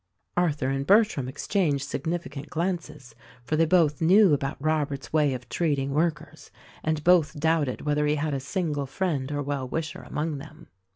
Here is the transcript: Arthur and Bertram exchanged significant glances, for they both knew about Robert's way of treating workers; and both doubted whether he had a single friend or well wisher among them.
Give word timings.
Arthur 0.35 0.69
and 0.71 0.87
Bertram 0.87 1.27
exchanged 1.27 1.87
significant 1.87 2.49
glances, 2.49 3.13
for 3.43 3.55
they 3.55 3.67
both 3.67 4.01
knew 4.01 4.33
about 4.33 4.59
Robert's 4.59 5.13
way 5.13 5.35
of 5.35 5.47
treating 5.47 5.91
workers; 5.91 6.49
and 6.83 7.03
both 7.03 7.39
doubted 7.39 7.81
whether 7.81 8.07
he 8.07 8.15
had 8.15 8.33
a 8.33 8.39
single 8.39 8.87
friend 8.87 9.31
or 9.31 9.43
well 9.43 9.67
wisher 9.67 10.01
among 10.01 10.39
them. 10.39 10.69